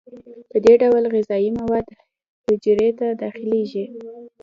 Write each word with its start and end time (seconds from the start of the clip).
په 0.49 0.57
دې 0.65 0.73
ډول 0.81 1.03
غذایي 1.13 1.49
مواد 1.59 1.85
حجرې 2.45 2.89
ته 2.99 3.07
داخلیږي. 3.21 3.85